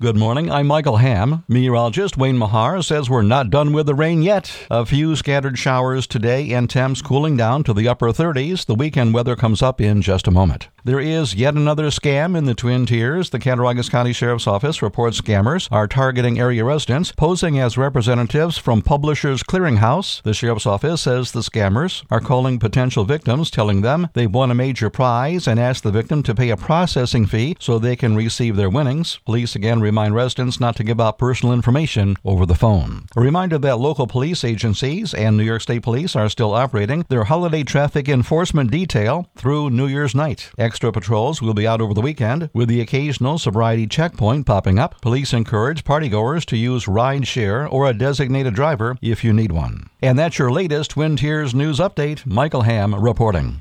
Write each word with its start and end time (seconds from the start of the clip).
Good 0.00 0.16
morning. 0.16 0.48
I'm 0.48 0.68
Michael 0.68 0.98
Ham. 0.98 1.42
Meteorologist 1.48 2.16
Wayne 2.16 2.38
Mahar 2.38 2.82
says 2.82 3.10
we're 3.10 3.22
not 3.22 3.50
done 3.50 3.72
with 3.72 3.86
the 3.86 3.96
rain 3.96 4.22
yet. 4.22 4.56
A 4.70 4.86
few 4.86 5.16
scattered 5.16 5.58
showers 5.58 6.06
today 6.06 6.52
and 6.52 6.70
temps 6.70 7.02
cooling 7.02 7.36
down 7.36 7.64
to 7.64 7.74
the 7.74 7.88
upper 7.88 8.06
30s. 8.12 8.64
The 8.64 8.76
weekend 8.76 9.12
weather 9.12 9.34
comes 9.34 9.60
up 9.60 9.80
in 9.80 10.00
just 10.00 10.28
a 10.28 10.30
moment. 10.30 10.68
There 10.84 11.00
is 11.00 11.34
yet 11.34 11.54
another 11.54 11.86
scam 11.86 12.36
in 12.36 12.44
the 12.44 12.54
Twin 12.54 12.86
Tiers. 12.86 13.30
The 13.30 13.40
Cattaraugus 13.40 13.90
County 13.90 14.12
Sheriff's 14.12 14.46
Office 14.46 14.80
reports 14.80 15.20
scammers 15.20 15.68
are 15.72 15.88
targeting 15.88 16.38
area 16.38 16.64
residents, 16.64 17.10
posing 17.10 17.58
as 17.58 17.76
representatives 17.76 18.58
from 18.58 18.82
Publishers 18.82 19.42
Clearinghouse. 19.42 20.22
The 20.22 20.32
Sheriff's 20.32 20.66
Office 20.66 21.02
says 21.02 21.32
the 21.32 21.40
scammers 21.40 22.04
are 22.10 22.20
calling 22.20 22.60
potential 22.60 23.04
victims, 23.04 23.50
telling 23.50 23.80
them 23.80 24.08
they've 24.14 24.32
won 24.32 24.52
a 24.52 24.54
major 24.54 24.88
prize 24.88 25.48
and 25.48 25.58
ask 25.58 25.82
the 25.82 25.90
victim 25.90 26.22
to 26.22 26.34
pay 26.34 26.50
a 26.50 26.56
processing 26.56 27.26
fee 27.26 27.56
so 27.58 27.78
they 27.78 27.96
can 27.96 28.14
receive 28.14 28.54
their 28.54 28.70
winnings. 28.70 29.18
Police 29.26 29.56
again 29.56 29.80
remind 29.80 30.14
residents 30.14 30.60
not 30.60 30.76
to 30.76 30.84
give 30.84 31.00
out 31.00 31.18
personal 31.18 31.54
information 31.54 32.16
over 32.24 32.46
the 32.46 32.54
phone. 32.54 33.06
A 33.16 33.20
reminder 33.20 33.58
that 33.58 33.80
local 33.80 34.06
police 34.06 34.44
agencies 34.44 35.12
and 35.12 35.36
New 35.36 35.42
York 35.42 35.62
State 35.62 35.82
Police 35.82 36.14
are 36.14 36.28
still 36.28 36.54
operating 36.54 37.04
their 37.08 37.24
holiday 37.24 37.64
traffic 37.64 38.08
enforcement 38.08 38.70
detail 38.70 39.28
through 39.34 39.70
New 39.70 39.86
Year's 39.86 40.14
night. 40.14 40.50
Extra 40.78 40.92
patrols 40.92 41.42
will 41.42 41.54
be 41.54 41.66
out 41.66 41.80
over 41.80 41.92
the 41.92 42.00
weekend, 42.00 42.50
with 42.54 42.68
the 42.68 42.80
occasional 42.80 43.36
sobriety 43.36 43.84
checkpoint 43.84 44.46
popping 44.46 44.78
up. 44.78 45.00
Police 45.00 45.32
encourage 45.32 45.82
partygoers 45.82 46.44
to 46.44 46.56
use 46.56 46.86
ride 46.86 47.26
share 47.26 47.66
or 47.66 47.88
a 47.88 47.92
designated 47.92 48.54
driver 48.54 48.96
if 49.02 49.24
you 49.24 49.32
need 49.32 49.50
one. 49.50 49.90
And 50.00 50.16
that's 50.16 50.38
your 50.38 50.52
latest 50.52 50.92
Twin 50.92 51.16
Tiers 51.16 51.52
news 51.52 51.80
update. 51.80 52.24
Michael 52.24 52.62
Ham 52.62 52.94
reporting. 52.94 53.60